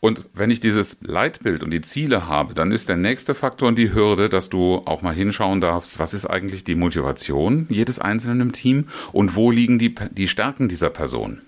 Und 0.00 0.20
wenn 0.34 0.50
ich 0.50 0.60
dieses 0.60 0.98
Leitbild 1.00 1.62
und 1.62 1.70
die 1.70 1.80
Ziele 1.80 2.28
habe, 2.28 2.54
dann 2.54 2.70
ist 2.70 2.88
der 2.88 2.96
nächste 2.96 3.34
Faktor 3.34 3.68
und 3.68 3.76
die 3.76 3.94
Hürde, 3.94 4.28
dass 4.28 4.50
du 4.50 4.82
auch 4.84 5.02
mal 5.02 5.14
hinschauen 5.14 5.60
darfst, 5.60 5.98
was 5.98 6.14
ist 6.14 6.26
eigentlich 6.26 6.64
die 6.64 6.74
Motivation 6.74 7.66
jedes 7.70 7.98
Einzelnen 7.98 8.40
im 8.40 8.52
Team 8.52 8.88
und 9.12 9.34
wo 9.34 9.50
liegen 9.50 9.78
die, 9.78 9.94
die 10.10 10.28
Stärken 10.28 10.68
dieser 10.68 10.90
Person. 10.90 11.40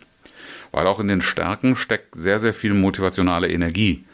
Weil 0.72 0.86
auch 0.86 0.98
in 0.98 1.08
den 1.08 1.20
Stärken 1.20 1.76
steckt 1.76 2.14
sehr, 2.16 2.38
sehr 2.38 2.54
viel 2.54 2.74
motivationale 2.74 3.48
Energie. 3.48 4.04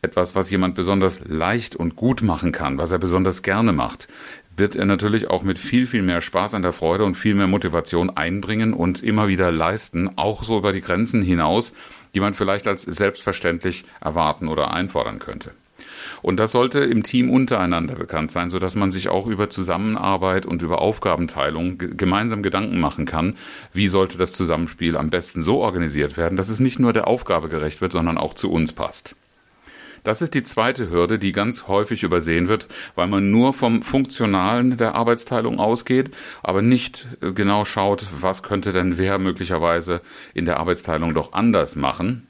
Etwas, 0.00 0.34
was 0.34 0.50
jemand 0.50 0.74
besonders 0.74 1.20
leicht 1.26 1.74
und 1.74 1.96
gut 1.96 2.22
machen 2.22 2.52
kann, 2.52 2.78
was 2.78 2.92
er 2.92 2.98
besonders 2.98 3.42
gerne 3.42 3.72
macht. 3.72 4.08
Wird 4.56 4.76
er 4.76 4.84
natürlich 4.84 5.28
auch 5.28 5.42
mit 5.42 5.58
viel, 5.58 5.86
viel 5.86 6.02
mehr 6.02 6.20
Spaß 6.20 6.54
an 6.54 6.62
der 6.62 6.72
Freude 6.72 7.04
und 7.04 7.14
viel 7.14 7.34
mehr 7.34 7.46
Motivation 7.46 8.10
einbringen 8.10 8.74
und 8.74 9.02
immer 9.02 9.28
wieder 9.28 9.50
leisten, 9.50 10.10
auch 10.16 10.44
so 10.44 10.58
über 10.58 10.72
die 10.72 10.80
Grenzen 10.80 11.22
hinaus, 11.22 11.72
die 12.14 12.20
man 12.20 12.34
vielleicht 12.34 12.66
als 12.66 12.82
selbstverständlich 12.82 13.84
erwarten 14.00 14.48
oder 14.48 14.72
einfordern 14.72 15.18
könnte. 15.18 15.52
Und 16.20 16.38
das 16.38 16.52
sollte 16.52 16.80
im 16.80 17.02
Team 17.02 17.30
untereinander 17.30 17.96
bekannt 17.96 18.30
sein, 18.30 18.50
so 18.50 18.58
dass 18.58 18.76
man 18.76 18.92
sich 18.92 19.08
auch 19.08 19.26
über 19.26 19.50
Zusammenarbeit 19.50 20.46
und 20.46 20.62
über 20.62 20.80
Aufgabenteilung 20.80 21.78
gemeinsam 21.78 22.42
Gedanken 22.42 22.78
machen 22.78 23.06
kann, 23.06 23.36
wie 23.72 23.88
sollte 23.88 24.18
das 24.18 24.32
Zusammenspiel 24.32 24.96
am 24.96 25.10
besten 25.10 25.42
so 25.42 25.58
organisiert 25.58 26.16
werden, 26.16 26.36
dass 26.36 26.48
es 26.48 26.60
nicht 26.60 26.78
nur 26.78 26.92
der 26.92 27.08
Aufgabe 27.08 27.48
gerecht 27.48 27.80
wird, 27.80 27.92
sondern 27.92 28.18
auch 28.18 28.34
zu 28.34 28.50
uns 28.52 28.72
passt. 28.72 29.16
Das 30.04 30.20
ist 30.20 30.34
die 30.34 30.42
zweite 30.42 30.90
Hürde, 30.90 31.18
die 31.18 31.32
ganz 31.32 31.68
häufig 31.68 32.02
übersehen 32.02 32.48
wird, 32.48 32.66
weil 32.96 33.06
man 33.06 33.30
nur 33.30 33.54
vom 33.54 33.82
Funktionalen 33.82 34.76
der 34.76 34.96
Arbeitsteilung 34.96 35.60
ausgeht, 35.60 36.10
aber 36.42 36.60
nicht 36.60 37.06
äh, 37.20 37.32
genau 37.32 37.64
schaut, 37.64 38.06
was 38.18 38.42
könnte 38.42 38.72
denn 38.72 38.98
wer 38.98 39.18
möglicherweise 39.18 40.00
in 40.34 40.44
der 40.44 40.58
Arbeitsteilung 40.58 41.14
doch 41.14 41.32
anders 41.32 41.76
machen, 41.76 42.26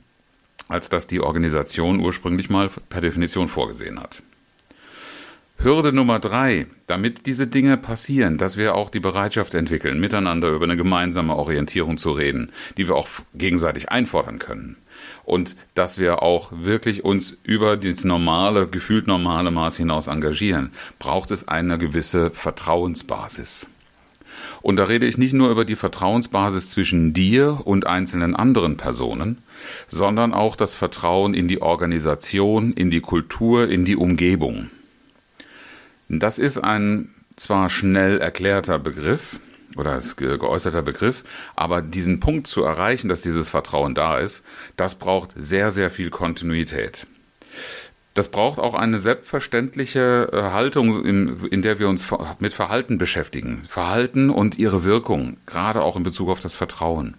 als 0.68 0.90
das 0.90 1.06
die 1.06 1.20
Organisation 1.20 2.00
ursprünglich 2.00 2.50
mal 2.50 2.70
per 2.90 3.00
Definition 3.00 3.48
vorgesehen 3.48 4.00
hat. 4.00 4.22
Hürde 5.58 5.92
Nummer 5.92 6.18
drei, 6.18 6.66
damit 6.86 7.26
diese 7.26 7.46
Dinge 7.46 7.76
passieren, 7.76 8.36
dass 8.36 8.56
wir 8.56 8.74
auch 8.74 8.90
die 8.90 9.00
Bereitschaft 9.00 9.54
entwickeln, 9.54 10.00
miteinander 10.00 10.50
über 10.50 10.64
eine 10.64 10.76
gemeinsame 10.76 11.36
Orientierung 11.36 11.98
zu 11.98 12.10
reden, 12.10 12.50
die 12.76 12.88
wir 12.88 12.96
auch 12.96 13.08
gegenseitig 13.34 13.90
einfordern 13.90 14.38
können 14.38 14.76
und 15.24 15.56
dass 15.74 15.98
wir 15.98 16.22
auch 16.22 16.52
wirklich 16.52 17.04
uns 17.04 17.38
über 17.42 17.76
das 17.76 18.04
normale, 18.04 18.66
gefühlt 18.66 19.06
normale 19.06 19.50
Maß 19.50 19.76
hinaus 19.76 20.06
engagieren, 20.06 20.72
braucht 20.98 21.30
es 21.30 21.48
eine 21.48 21.78
gewisse 21.78 22.30
Vertrauensbasis. 22.30 23.66
Und 24.60 24.76
da 24.76 24.84
rede 24.84 25.06
ich 25.06 25.18
nicht 25.18 25.32
nur 25.32 25.50
über 25.50 25.64
die 25.64 25.76
Vertrauensbasis 25.76 26.70
zwischen 26.70 27.12
dir 27.12 27.60
und 27.64 27.86
einzelnen 27.86 28.36
anderen 28.36 28.76
Personen, 28.76 29.38
sondern 29.88 30.32
auch 30.32 30.56
das 30.56 30.74
Vertrauen 30.74 31.34
in 31.34 31.48
die 31.48 31.62
Organisation, 31.62 32.72
in 32.72 32.90
die 32.90 33.00
Kultur, 33.00 33.68
in 33.68 33.84
die 33.84 33.96
Umgebung. 33.96 34.70
Das 36.20 36.38
ist 36.38 36.58
ein 36.58 37.08
zwar 37.36 37.70
schnell 37.70 38.18
erklärter 38.18 38.78
Begriff, 38.78 39.40
oder 39.76 40.00
geäußerter 40.16 40.82
Begriff. 40.82 41.24
Aber 41.56 41.82
diesen 41.82 42.20
Punkt 42.20 42.46
zu 42.46 42.62
erreichen, 42.62 43.08
dass 43.08 43.20
dieses 43.20 43.48
Vertrauen 43.48 43.94
da 43.94 44.18
ist, 44.18 44.44
das 44.76 44.96
braucht 44.96 45.30
sehr, 45.36 45.70
sehr 45.70 45.90
viel 45.90 46.10
Kontinuität. 46.10 47.06
Das 48.14 48.28
braucht 48.28 48.58
auch 48.58 48.74
eine 48.74 48.98
selbstverständliche 48.98 50.28
äh, 50.32 50.42
Haltung, 50.52 51.02
in, 51.02 51.62
der 51.62 51.78
wir 51.78 51.88
uns 51.88 52.06
mit 52.40 52.52
Verhalten 52.52 52.98
beschäftigen. 52.98 53.64
Verhalten 53.68 54.28
und 54.28 54.58
ihre 54.58 54.84
Wirkung, 54.84 55.38
gerade 55.46 55.80
auch 55.80 55.96
in 55.96 56.02
Bezug 56.02 56.28
auf 56.28 56.40
das 56.40 56.54
Vertrauen. 56.54 57.14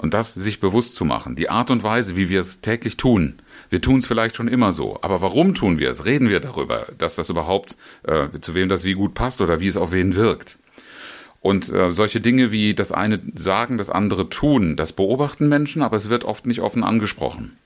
Und 0.00 0.14
das 0.14 0.32
sich 0.32 0.60
bewusst 0.60 0.94
zu 0.94 1.04
machen, 1.04 1.36
die 1.36 1.50
Art 1.50 1.70
und 1.70 1.82
Weise, 1.82 2.16
wie 2.16 2.30
wir 2.30 2.40
es 2.40 2.62
täglich 2.62 2.96
tun. 2.96 3.34
Wir 3.68 3.82
tun 3.82 3.98
es 3.98 4.06
vielleicht 4.06 4.34
schon 4.34 4.48
immer 4.48 4.72
so, 4.72 4.98
aber 5.02 5.20
warum 5.20 5.54
tun 5.54 5.78
wir 5.78 5.90
es? 5.90 6.06
Reden 6.06 6.30
wir 6.30 6.40
darüber, 6.40 6.86
dass 6.96 7.16
das 7.16 7.28
überhaupt, 7.28 7.76
äh, 8.04 8.28
zu 8.40 8.54
wem 8.54 8.70
das 8.70 8.84
wie 8.84 8.94
gut 8.94 9.12
passt 9.12 9.42
oder 9.42 9.60
wie 9.60 9.66
es 9.66 9.76
auf 9.76 9.92
wen 9.92 10.14
wirkt. 10.14 10.56
Und 11.42 11.70
äh, 11.70 11.92
solche 11.92 12.22
Dinge 12.22 12.50
wie 12.50 12.72
das 12.72 12.92
eine 12.92 13.20
sagen, 13.34 13.76
das 13.76 13.90
andere 13.90 14.30
tun, 14.30 14.74
das 14.76 14.94
beobachten 14.94 15.50
Menschen, 15.50 15.82
aber 15.82 15.96
es 15.98 16.08
wird 16.08 16.24
oft 16.24 16.46
nicht 16.46 16.60
offen 16.60 16.82
angesprochen. 16.82 17.58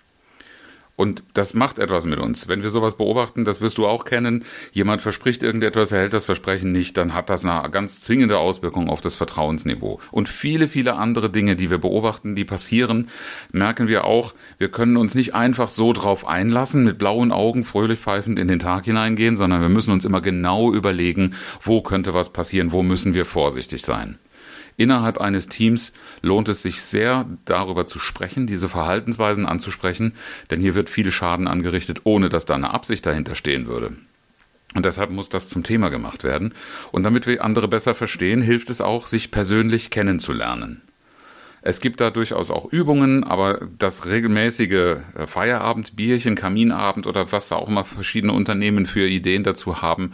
Und 0.96 1.24
das 1.34 1.54
macht 1.54 1.80
etwas 1.80 2.06
mit 2.06 2.20
uns. 2.20 2.46
Wenn 2.46 2.62
wir 2.62 2.70
sowas 2.70 2.96
beobachten, 2.96 3.44
das 3.44 3.60
wirst 3.60 3.78
du 3.78 3.86
auch 3.86 4.04
kennen, 4.04 4.44
jemand 4.72 5.02
verspricht 5.02 5.42
irgendetwas, 5.42 5.90
er 5.90 6.00
hält 6.00 6.12
das 6.12 6.24
Versprechen 6.24 6.70
nicht, 6.70 6.96
dann 6.96 7.14
hat 7.14 7.30
das 7.30 7.44
eine 7.44 7.68
ganz 7.70 8.02
zwingende 8.02 8.38
Auswirkung 8.38 8.88
auf 8.88 9.00
das 9.00 9.16
Vertrauensniveau. 9.16 10.00
Und 10.12 10.28
viele, 10.28 10.68
viele 10.68 10.94
andere 10.94 11.30
Dinge, 11.30 11.56
die 11.56 11.70
wir 11.70 11.78
beobachten, 11.78 12.36
die 12.36 12.44
passieren, 12.44 13.08
merken 13.50 13.88
wir 13.88 14.04
auch, 14.04 14.34
wir 14.58 14.70
können 14.70 14.96
uns 14.96 15.16
nicht 15.16 15.34
einfach 15.34 15.68
so 15.68 15.92
drauf 15.92 16.26
einlassen, 16.26 16.84
mit 16.84 16.98
blauen 16.98 17.32
Augen 17.32 17.64
fröhlich 17.64 17.98
pfeifend 17.98 18.38
in 18.38 18.46
den 18.46 18.60
Tag 18.60 18.84
hineingehen, 18.84 19.36
sondern 19.36 19.62
wir 19.62 19.68
müssen 19.68 19.92
uns 19.92 20.04
immer 20.04 20.20
genau 20.20 20.72
überlegen, 20.72 21.34
wo 21.60 21.82
könnte 21.82 22.14
was 22.14 22.32
passieren, 22.32 22.70
wo 22.70 22.84
müssen 22.84 23.14
wir 23.14 23.24
vorsichtig 23.24 23.82
sein. 23.82 24.18
Innerhalb 24.76 25.18
eines 25.18 25.46
Teams 25.48 25.92
lohnt 26.20 26.48
es 26.48 26.62
sich 26.62 26.82
sehr, 26.82 27.26
darüber 27.44 27.86
zu 27.86 27.98
sprechen, 27.98 28.46
diese 28.46 28.68
Verhaltensweisen 28.68 29.46
anzusprechen, 29.46 30.14
denn 30.50 30.60
hier 30.60 30.74
wird 30.74 30.90
viel 30.90 31.10
Schaden 31.10 31.46
angerichtet, 31.46 32.00
ohne 32.04 32.28
dass 32.28 32.44
da 32.44 32.54
eine 32.54 32.70
Absicht 32.74 33.06
dahinter 33.06 33.34
stehen 33.34 33.66
würde. 33.66 33.92
Und 34.74 34.84
deshalb 34.84 35.10
muss 35.10 35.28
das 35.28 35.46
zum 35.46 35.62
Thema 35.62 35.88
gemacht 35.88 36.24
werden. 36.24 36.52
Und 36.90 37.04
damit 37.04 37.26
wir 37.28 37.44
andere 37.44 37.68
besser 37.68 37.94
verstehen, 37.94 38.42
hilft 38.42 38.70
es 38.70 38.80
auch, 38.80 39.06
sich 39.06 39.30
persönlich 39.30 39.90
kennenzulernen. 39.90 40.82
Es 41.66 41.80
gibt 41.80 42.02
da 42.02 42.10
durchaus 42.10 42.50
auch 42.50 42.70
Übungen, 42.70 43.24
aber 43.24 43.58
das 43.78 44.04
regelmäßige 44.04 44.70
äh, 45.14 45.26
Feierabend, 45.26 45.96
Bierchen, 45.96 46.34
Kaminabend 46.34 47.06
oder 47.06 47.32
was 47.32 47.48
da 47.48 47.56
auch 47.56 47.68
mal 47.68 47.84
verschiedene 47.84 48.34
Unternehmen 48.34 48.84
für 48.84 49.08
Ideen 49.08 49.44
dazu 49.44 49.80
haben, 49.80 50.12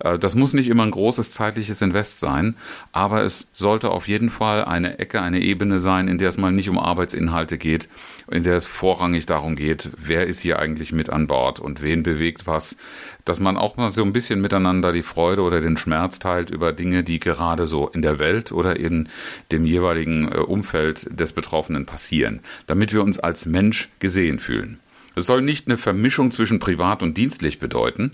äh, 0.00 0.18
das 0.18 0.34
muss 0.34 0.54
nicht 0.54 0.70
immer 0.70 0.84
ein 0.84 0.90
großes 0.90 1.32
zeitliches 1.32 1.82
Invest 1.82 2.18
sein, 2.18 2.56
aber 2.92 3.24
es 3.24 3.48
sollte 3.52 3.90
auf 3.90 4.08
jeden 4.08 4.30
Fall 4.30 4.64
eine 4.64 4.98
Ecke, 4.98 5.20
eine 5.20 5.40
Ebene 5.40 5.80
sein, 5.80 6.08
in 6.08 6.16
der 6.16 6.30
es 6.30 6.38
mal 6.38 6.50
nicht 6.50 6.70
um 6.70 6.78
Arbeitsinhalte 6.78 7.58
geht, 7.58 7.90
in 8.30 8.42
der 8.42 8.56
es 8.56 8.64
vorrangig 8.64 9.26
darum 9.26 9.54
geht, 9.54 9.90
wer 9.98 10.26
ist 10.26 10.40
hier 10.40 10.58
eigentlich 10.58 10.92
mit 10.92 11.10
an 11.10 11.26
Bord 11.26 11.60
und 11.60 11.82
wen 11.82 12.04
bewegt 12.04 12.46
was, 12.46 12.78
dass 13.26 13.40
man 13.40 13.58
auch 13.58 13.76
mal 13.76 13.92
so 13.92 14.02
ein 14.02 14.14
bisschen 14.14 14.40
miteinander 14.40 14.92
die 14.92 15.02
Freude 15.02 15.42
oder 15.42 15.60
den 15.60 15.76
Schmerz 15.76 16.18
teilt 16.18 16.48
über 16.48 16.72
Dinge, 16.72 17.04
die 17.04 17.20
gerade 17.20 17.66
so 17.66 17.88
in 17.88 18.00
der 18.00 18.18
Welt 18.18 18.52
oder 18.52 18.76
in 18.76 19.10
dem 19.52 19.66
jeweiligen 19.66 20.32
äh, 20.32 20.38
Umfeld 20.38 21.20
des 21.20 21.34
Betroffenen 21.34 21.84
passieren, 21.84 22.40
damit 22.66 22.94
wir 22.94 23.02
uns 23.02 23.18
als 23.18 23.44
Mensch 23.44 23.90
gesehen 23.98 24.38
fühlen. 24.38 24.78
Es 25.16 25.26
soll 25.26 25.42
nicht 25.42 25.66
eine 25.66 25.76
Vermischung 25.76 26.30
zwischen 26.30 26.58
privat 26.58 27.02
und 27.02 27.16
dienstlich 27.16 27.58
bedeuten, 27.58 28.12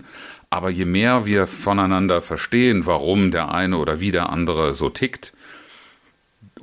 aber 0.49 0.69
je 0.69 0.85
mehr 0.85 1.25
wir 1.25 1.47
voneinander 1.47 2.21
verstehen, 2.21 2.85
warum 2.85 3.29
der 3.29 3.51
eine 3.51 3.77
oder 3.77 3.99
wie 3.99 4.11
der 4.11 4.29
andere 4.29 4.73
so 4.73 4.89
tickt, 4.89 5.33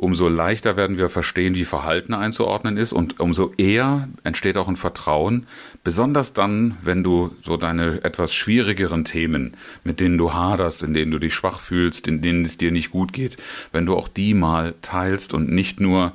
umso 0.00 0.28
leichter 0.28 0.78
werden 0.78 0.96
wir 0.96 1.10
verstehen, 1.10 1.54
wie 1.54 1.66
Verhalten 1.66 2.14
einzuordnen 2.14 2.78
ist 2.78 2.94
und 2.94 3.20
umso 3.20 3.52
eher 3.58 4.08
entsteht 4.24 4.56
auch 4.56 4.66
ein 4.66 4.78
Vertrauen, 4.78 5.46
besonders 5.84 6.32
dann, 6.32 6.78
wenn 6.82 7.04
du 7.04 7.36
so 7.42 7.58
deine 7.58 8.02
etwas 8.02 8.32
schwierigeren 8.32 9.04
Themen, 9.04 9.58
mit 9.84 10.00
denen 10.00 10.16
du 10.16 10.32
haderst, 10.32 10.82
in 10.82 10.94
denen 10.94 11.10
du 11.10 11.18
dich 11.18 11.34
schwach 11.34 11.60
fühlst, 11.60 12.08
in 12.08 12.22
denen 12.22 12.46
es 12.46 12.56
dir 12.56 12.72
nicht 12.72 12.92
gut 12.92 13.12
geht, 13.12 13.36
wenn 13.72 13.84
du 13.84 13.94
auch 13.94 14.08
die 14.08 14.32
mal 14.32 14.74
teilst 14.80 15.34
und 15.34 15.52
nicht 15.52 15.80
nur 15.80 16.12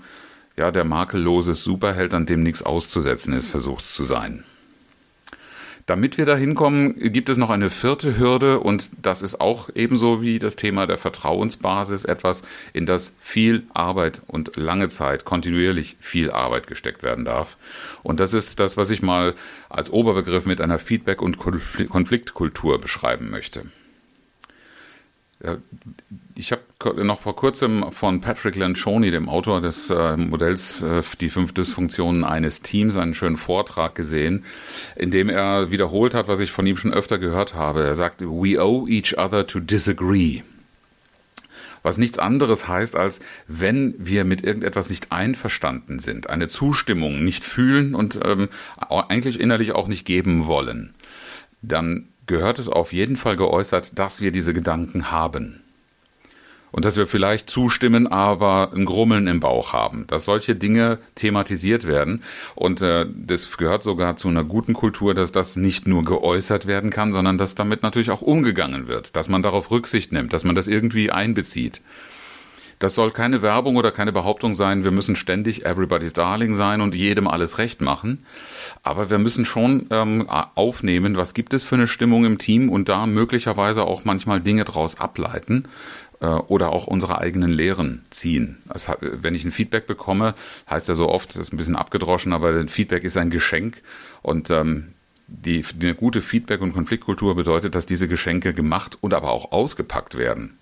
ja 0.57 0.71
der 0.71 0.83
makellose 0.83 1.53
Superheld, 1.53 2.15
an 2.15 2.25
dem 2.25 2.41
nichts 2.41 2.63
auszusetzen 2.63 3.35
ist, 3.35 3.49
versuchst 3.49 3.95
zu 3.95 4.03
sein. 4.03 4.43
Damit 5.85 6.17
wir 6.17 6.25
da 6.25 6.35
hinkommen, 6.35 6.95
gibt 7.11 7.29
es 7.29 7.37
noch 7.37 7.51
eine 7.51 7.69
vierte 7.69 8.17
Hürde 8.17 8.59
und 8.59 8.89
das 9.03 9.21
ist 9.21 9.39
auch 9.39 9.69
ebenso 9.75 10.19
wie 10.19 10.39
das 10.39 10.55
Thema 10.55 10.87
der 10.87 10.97
Vertrauensbasis 10.97 12.05
etwas, 12.05 12.41
in 12.73 12.87
das 12.87 13.15
viel 13.19 13.67
Arbeit 13.71 14.21
und 14.25 14.55
lange 14.55 14.87
Zeit 14.87 15.25
kontinuierlich 15.25 15.95
viel 15.99 16.31
Arbeit 16.31 16.65
gesteckt 16.65 17.03
werden 17.03 17.23
darf. 17.23 17.57
Und 18.01 18.19
das 18.19 18.33
ist 18.33 18.59
das, 18.59 18.77
was 18.77 18.89
ich 18.89 19.03
mal 19.03 19.35
als 19.69 19.91
Oberbegriff 19.91 20.47
mit 20.47 20.59
einer 20.59 20.79
Feedback- 20.79 21.21
und 21.21 21.37
Konfliktkultur 21.37 22.81
beschreiben 22.81 23.29
möchte. 23.29 23.65
Ich 26.35 26.51
habe 26.51 27.05
noch 27.05 27.21
vor 27.21 27.35
kurzem 27.35 27.91
von 27.91 28.19
Patrick 28.21 28.55
Lencioni, 28.55 29.09
dem 29.09 29.29
Autor 29.29 29.61
des 29.61 29.89
äh, 29.89 30.17
Modells 30.17 30.81
äh, 30.81 31.01
Die 31.21 31.29
fünf 31.29 31.53
Dysfunktionen 31.53 32.23
eines 32.23 32.61
Teams, 32.61 32.97
einen 32.97 33.13
schönen 33.13 33.37
Vortrag 33.37 33.95
gesehen, 33.95 34.43
in 34.95 35.11
dem 35.11 35.29
er 35.29 35.71
wiederholt 35.71 36.13
hat, 36.13 36.27
was 36.27 36.41
ich 36.41 36.51
von 36.51 36.67
ihm 36.67 36.77
schon 36.77 36.93
öfter 36.93 37.17
gehört 37.17 37.53
habe. 37.53 37.83
Er 37.83 37.95
sagt, 37.95 38.21
we 38.21 38.61
owe 38.61 38.89
each 38.89 39.17
other 39.17 39.47
to 39.47 39.59
disagree. 39.59 40.41
Was 41.85 41.99
nichts 41.99 42.17
anderes 42.17 42.67
heißt, 42.67 42.95
als 42.95 43.19
wenn 43.47 43.93
wir 43.99 44.25
mit 44.25 44.43
irgendetwas 44.43 44.89
nicht 44.89 45.11
einverstanden 45.11 45.99
sind, 45.99 46.31
eine 46.31 46.47
Zustimmung 46.47 47.23
nicht 47.23 47.43
fühlen 47.43 47.93
und 47.93 48.19
ähm, 48.25 48.49
eigentlich 48.89 49.39
innerlich 49.39 49.73
auch 49.73 49.87
nicht 49.87 50.03
geben 50.03 50.47
wollen, 50.47 50.95
dann 51.61 52.07
gehört 52.27 52.59
es 52.59 52.69
auf 52.69 52.93
jeden 52.93 53.17
Fall 53.17 53.37
geäußert, 53.37 53.97
dass 53.97 54.21
wir 54.21 54.31
diese 54.31 54.53
Gedanken 54.53 55.11
haben. 55.11 55.61
Und 56.71 56.83
dass 56.83 56.97
wir 56.97 57.07
vielleicht 57.07 57.49
zustimmen, 57.49 58.05
aber 58.05 58.73
ein 58.75 58.83
Grummeln 58.83 59.27
im 59.27 59.39
Bauch 59.39 59.71
haben, 59.71 60.05
dass 60.07 60.25
solche 60.25 60.55
Dinge 60.55 60.99
thematisiert 61.15 61.87
werden. 61.87 62.21
Und 62.53 62.81
äh, 62.81 63.05
das 63.09 63.55
gehört 63.57 63.81
sogar 63.83 64.17
zu 64.17 64.27
einer 64.27 64.43
guten 64.43 64.73
Kultur, 64.73 65.13
dass 65.13 65.31
das 65.31 65.55
nicht 65.55 65.87
nur 65.87 66.03
geäußert 66.03 66.67
werden 66.67 66.89
kann, 66.89 67.13
sondern 67.13 67.37
dass 67.37 67.55
damit 67.55 67.81
natürlich 67.81 68.11
auch 68.11 68.21
umgegangen 68.21 68.89
wird, 68.89 69.15
dass 69.15 69.29
man 69.29 69.41
darauf 69.41 69.71
Rücksicht 69.71 70.11
nimmt, 70.11 70.33
dass 70.33 70.43
man 70.43 70.55
das 70.55 70.67
irgendwie 70.67 71.11
einbezieht. 71.11 71.79
Das 72.85 72.93
soll 72.93 73.09
keine 73.09 73.41
Werbung 73.41 73.77
oder 73.77 73.91
keine 73.91 74.11
Behauptung 74.11 74.53
sein, 74.53 74.83
wir 74.83 74.91
müssen 74.91 75.15
ständig 75.15 75.65
everybody's 75.65 76.13
darling 76.13 76.53
sein 76.53 76.81
und 76.81 76.93
jedem 76.93 77.27
alles 77.27 77.57
recht 77.57 77.81
machen. 77.81 78.23
Aber 78.83 79.09
wir 79.09 79.17
müssen 79.17 79.43
schon 79.43 79.87
ähm, 79.89 80.29
aufnehmen, 80.29 81.17
was 81.17 81.33
gibt 81.33 81.55
es 81.55 81.63
für 81.63 81.73
eine 81.73 81.87
Stimmung 81.87 82.25
im 82.25 82.37
Team 82.37 82.69
und 82.69 82.87
da 82.87 83.07
möglicherweise 83.07 83.85
auch 83.85 84.05
manchmal 84.05 84.39
Dinge 84.39 84.65
draus 84.65 84.99
ableiten 84.99 85.67
äh, 86.19 86.27
oder 86.27 86.69
auch 86.73 86.85
unsere 86.85 87.17
eigenen 87.17 87.49
Lehren 87.49 88.05
ziehen. 88.11 88.57
Das, 88.71 88.87
wenn 89.01 89.33
ich 89.33 89.45
ein 89.45 89.51
Feedback 89.51 89.87
bekomme, 89.87 90.35
heißt 90.69 90.87
ja 90.87 90.93
so 90.93 91.09
oft, 91.09 91.31
das 91.31 91.37
ist 91.37 91.53
ein 91.53 91.57
bisschen 91.57 91.75
abgedroschen, 91.75 92.33
aber 92.33 92.49
ein 92.49 92.69
Feedback 92.69 93.03
ist 93.03 93.17
ein 93.17 93.31
Geschenk 93.31 93.81
und 94.21 94.51
ähm, 94.51 94.93
die, 95.25 95.65
die 95.73 95.87
eine 95.87 95.95
gute 95.95 96.21
Feedback- 96.21 96.61
und 96.61 96.73
Konfliktkultur 96.73 97.33
bedeutet, 97.33 97.73
dass 97.73 97.87
diese 97.87 98.07
Geschenke 98.07 98.53
gemacht 98.53 98.95
und 99.01 99.15
aber 99.15 99.31
auch 99.31 99.51
ausgepackt 99.53 100.19
werden. 100.19 100.59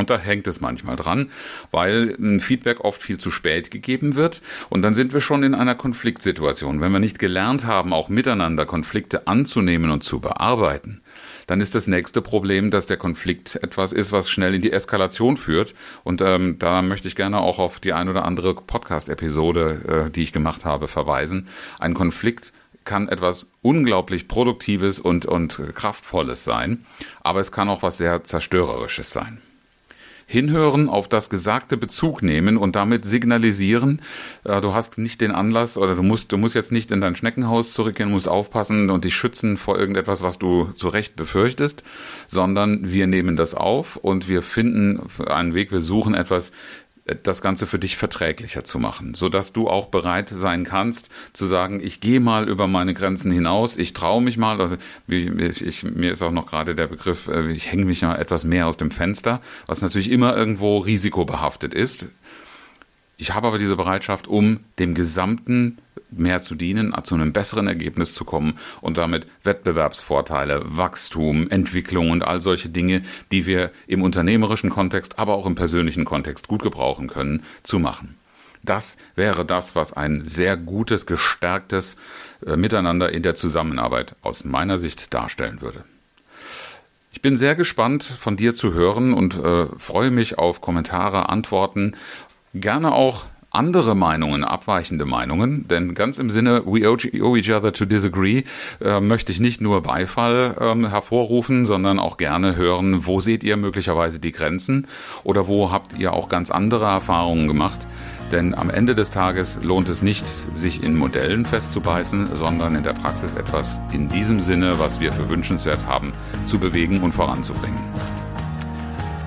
Und 0.00 0.08
da 0.08 0.18
hängt 0.18 0.46
es 0.46 0.62
manchmal 0.62 0.96
dran, 0.96 1.30
weil 1.72 2.16
ein 2.18 2.40
Feedback 2.40 2.80
oft 2.80 3.02
viel 3.02 3.18
zu 3.18 3.30
spät 3.30 3.70
gegeben 3.70 4.14
wird. 4.14 4.40
Und 4.70 4.80
dann 4.80 4.94
sind 4.94 5.12
wir 5.12 5.20
schon 5.20 5.42
in 5.42 5.54
einer 5.54 5.74
Konfliktsituation. 5.74 6.80
Wenn 6.80 6.90
wir 6.90 7.00
nicht 7.00 7.18
gelernt 7.18 7.66
haben, 7.66 7.92
auch 7.92 8.08
miteinander 8.08 8.64
Konflikte 8.64 9.26
anzunehmen 9.26 9.90
und 9.90 10.02
zu 10.02 10.20
bearbeiten, 10.20 11.02
dann 11.48 11.60
ist 11.60 11.74
das 11.74 11.86
nächste 11.86 12.22
Problem, 12.22 12.70
dass 12.70 12.86
der 12.86 12.96
Konflikt 12.96 13.56
etwas 13.56 13.92
ist, 13.92 14.10
was 14.10 14.30
schnell 14.30 14.54
in 14.54 14.62
die 14.62 14.72
Eskalation 14.72 15.36
führt. 15.36 15.74
Und 16.02 16.22
ähm, 16.22 16.58
da 16.58 16.80
möchte 16.80 17.06
ich 17.06 17.14
gerne 17.14 17.38
auch 17.38 17.58
auf 17.58 17.78
die 17.78 17.92
ein 17.92 18.08
oder 18.08 18.24
andere 18.24 18.54
Podcast-Episode, 18.54 20.06
äh, 20.06 20.10
die 20.10 20.22
ich 20.22 20.32
gemacht 20.32 20.64
habe, 20.64 20.88
verweisen. 20.88 21.46
Ein 21.78 21.92
Konflikt 21.92 22.54
kann 22.86 23.06
etwas 23.06 23.50
unglaublich 23.60 24.28
Produktives 24.28 24.98
und, 24.98 25.26
und 25.26 25.60
Kraftvolles 25.74 26.42
sein, 26.42 26.86
aber 27.20 27.40
es 27.40 27.52
kann 27.52 27.68
auch 27.68 27.82
was 27.82 27.98
sehr 27.98 28.24
Zerstörerisches 28.24 29.10
sein 29.10 29.42
hinhören, 30.30 30.88
auf 30.88 31.08
das 31.08 31.28
Gesagte 31.28 31.76
Bezug 31.76 32.22
nehmen 32.22 32.56
und 32.56 32.76
damit 32.76 33.04
signalisieren, 33.04 34.00
äh, 34.44 34.60
du 34.60 34.72
hast 34.74 34.96
nicht 34.96 35.20
den 35.20 35.32
Anlass 35.32 35.76
oder 35.76 35.96
du 35.96 36.04
musst, 36.04 36.30
du 36.30 36.36
musst 36.36 36.54
jetzt 36.54 36.70
nicht 36.70 36.92
in 36.92 37.00
dein 37.00 37.16
Schneckenhaus 37.16 37.72
zurückgehen, 37.72 38.12
musst 38.12 38.28
aufpassen 38.28 38.90
und 38.90 39.04
dich 39.04 39.16
schützen 39.16 39.56
vor 39.56 39.76
irgendetwas, 39.76 40.22
was 40.22 40.38
du 40.38 40.70
zu 40.76 40.88
Recht 40.88 41.16
befürchtest, 41.16 41.82
sondern 42.28 42.92
wir 42.92 43.08
nehmen 43.08 43.34
das 43.34 43.56
auf 43.56 43.96
und 43.96 44.28
wir 44.28 44.42
finden 44.42 45.00
einen 45.26 45.54
Weg, 45.54 45.72
wir 45.72 45.80
suchen 45.80 46.14
etwas, 46.14 46.52
das 47.14 47.42
Ganze 47.42 47.66
für 47.66 47.78
dich 47.78 47.96
verträglicher 47.96 48.64
zu 48.64 48.78
machen, 48.78 49.14
so 49.14 49.28
dass 49.28 49.52
du 49.52 49.68
auch 49.68 49.86
bereit 49.86 50.28
sein 50.28 50.64
kannst 50.64 51.10
zu 51.32 51.46
sagen, 51.46 51.80
ich 51.82 52.00
gehe 52.00 52.20
mal 52.20 52.48
über 52.48 52.66
meine 52.66 52.94
Grenzen 52.94 53.30
hinaus, 53.30 53.76
ich 53.76 53.92
traue 53.92 54.22
mich 54.22 54.36
mal, 54.36 54.60
oder 54.60 54.78
ich, 55.08 55.62
ich, 55.62 55.82
mir 55.82 56.12
ist 56.12 56.22
auch 56.22 56.30
noch 56.30 56.46
gerade 56.46 56.74
der 56.74 56.86
Begriff, 56.86 57.28
äh, 57.28 57.50
ich 57.52 57.70
hänge 57.70 57.84
mich 57.84 58.00
ja 58.00 58.14
etwas 58.14 58.44
mehr 58.44 58.66
aus 58.66 58.76
dem 58.76 58.90
Fenster, 58.90 59.40
was 59.66 59.82
natürlich 59.82 60.10
immer 60.10 60.36
irgendwo 60.36 60.78
risikobehaftet 60.78 61.74
ist. 61.74 62.08
Ich 63.20 63.34
habe 63.34 63.48
aber 63.48 63.58
diese 63.58 63.76
Bereitschaft, 63.76 64.28
um 64.28 64.60
dem 64.78 64.94
gesamten 64.94 65.76
mehr 66.10 66.40
zu 66.40 66.54
dienen, 66.54 66.94
zu 67.04 67.14
einem 67.14 67.34
besseren 67.34 67.66
Ergebnis 67.66 68.14
zu 68.14 68.24
kommen 68.24 68.58
und 68.80 68.96
damit 68.96 69.26
Wettbewerbsvorteile, 69.44 70.62
Wachstum, 70.64 71.50
Entwicklung 71.50 72.10
und 72.10 72.22
all 72.22 72.40
solche 72.40 72.70
Dinge, 72.70 73.04
die 73.30 73.44
wir 73.44 73.72
im 73.86 74.02
unternehmerischen 74.02 74.70
Kontext, 74.70 75.18
aber 75.18 75.34
auch 75.34 75.44
im 75.44 75.54
persönlichen 75.54 76.06
Kontext 76.06 76.48
gut 76.48 76.62
gebrauchen 76.62 77.08
können, 77.08 77.42
zu 77.62 77.78
machen. 77.78 78.16
Das 78.62 78.96
wäre 79.16 79.44
das, 79.44 79.76
was 79.76 79.92
ein 79.92 80.24
sehr 80.24 80.56
gutes, 80.56 81.04
gestärktes 81.04 81.98
äh, 82.46 82.56
Miteinander 82.56 83.12
in 83.12 83.22
der 83.22 83.34
Zusammenarbeit 83.34 84.16
aus 84.22 84.44
meiner 84.44 84.78
Sicht 84.78 85.12
darstellen 85.12 85.60
würde. 85.60 85.84
Ich 87.12 87.22
bin 87.22 87.36
sehr 87.36 87.54
gespannt, 87.54 88.04
von 88.04 88.36
dir 88.36 88.54
zu 88.54 88.72
hören 88.72 89.12
und 89.12 89.34
äh, 89.34 89.66
freue 89.78 90.10
mich 90.10 90.38
auf 90.38 90.62
Kommentare, 90.62 91.28
Antworten, 91.28 91.96
gerne 92.54 92.92
auch 92.92 93.24
andere 93.52 93.96
Meinungen, 93.96 94.44
abweichende 94.44 95.04
Meinungen, 95.04 95.66
denn 95.66 95.94
ganz 95.94 96.18
im 96.18 96.30
Sinne 96.30 96.62
we 96.66 96.88
owe 96.88 97.38
each 97.38 97.50
other 97.50 97.72
to 97.72 97.84
disagree 97.84 98.44
äh, 98.80 99.00
möchte 99.00 99.32
ich 99.32 99.40
nicht 99.40 99.60
nur 99.60 99.82
Beifall 99.82 100.56
ähm, 100.60 100.88
hervorrufen, 100.88 101.66
sondern 101.66 101.98
auch 101.98 102.16
gerne 102.16 102.54
hören, 102.54 103.06
wo 103.06 103.20
seht 103.20 103.42
ihr 103.42 103.56
möglicherweise 103.56 104.20
die 104.20 104.30
Grenzen 104.30 104.86
oder 105.24 105.48
wo 105.48 105.72
habt 105.72 105.98
ihr 105.98 106.12
auch 106.12 106.28
ganz 106.28 106.52
andere 106.52 106.84
Erfahrungen 106.84 107.48
gemacht. 107.48 107.86
Denn 108.30 108.54
am 108.54 108.70
Ende 108.70 108.94
des 108.94 109.10
Tages 109.10 109.58
lohnt 109.64 109.88
es 109.88 110.02
nicht, 110.02 110.24
sich 110.54 110.84
in 110.84 110.96
Modellen 110.96 111.44
festzubeißen, 111.44 112.36
sondern 112.36 112.76
in 112.76 112.84
der 112.84 112.92
Praxis 112.92 113.32
etwas 113.32 113.80
in 113.92 114.08
diesem 114.08 114.38
Sinne, 114.38 114.78
was 114.78 115.00
wir 115.00 115.12
für 115.12 115.28
wünschenswert 115.28 115.84
haben, 115.86 116.12
zu 116.46 116.60
bewegen 116.60 117.00
und 117.00 117.12
voranzubringen. 117.12 117.80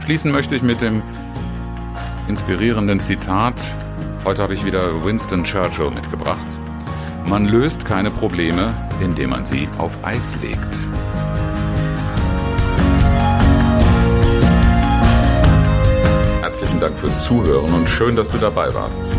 Schließen 0.06 0.32
möchte 0.32 0.56
ich 0.56 0.64
mit 0.64 0.80
dem 0.80 1.02
inspirierenden 2.28 3.00
Zitat 3.00 3.56
Heute 4.26 4.42
habe 4.42 4.54
ich 4.54 4.64
wieder 4.64 5.04
Winston 5.04 5.44
Churchill 5.44 5.92
mitgebracht. 5.92 6.46
Man 7.26 7.44
löst 7.44 7.84
keine 7.84 8.10
Probleme, 8.10 8.74
indem 9.02 9.32
man 9.32 9.46
sie 9.46 9.68
auf 9.78 9.92
Eis 10.02 10.38
legt. 10.42 10.88
Herzlichen 16.42 16.80
Dank 16.80 16.98
fürs 17.00 17.22
Zuhören 17.24 17.74
und 17.74 17.90
schön, 17.90 18.16
dass 18.16 18.30
du 18.30 18.38
dabei 18.38 18.74
warst. 18.74 19.14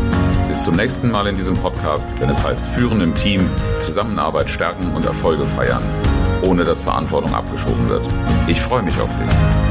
Bis 0.48 0.64
zum 0.64 0.76
nächsten 0.76 1.10
Mal 1.10 1.26
in 1.26 1.36
diesem 1.36 1.56
Podcast, 1.56 2.06
wenn 2.18 2.30
es 2.30 2.42
heißt 2.42 2.66
Führen 2.68 3.02
im 3.02 3.14
Team, 3.14 3.46
Zusammenarbeit 3.82 4.48
stärken 4.48 4.94
und 4.94 5.04
Erfolge 5.04 5.44
feiern, 5.44 5.82
ohne 6.40 6.64
dass 6.64 6.80
Verantwortung 6.80 7.34
abgeschoben 7.34 7.90
wird. 7.90 8.08
Ich 8.46 8.60
freue 8.62 8.82
mich 8.82 8.98
auf 8.98 9.10
dich. 9.18 9.63